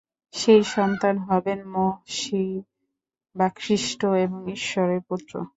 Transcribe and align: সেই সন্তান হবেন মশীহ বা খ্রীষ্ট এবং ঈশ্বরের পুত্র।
সেই 0.33 0.61
সন্তান 0.67 1.15
হবেন 1.27 1.59
মশীহ 1.73 2.51
বা 3.35 3.47
খ্রীষ্ট 3.55 4.01
এবং 4.23 4.39
ঈশ্বরের 4.51 5.01
পুত্র। 5.07 5.33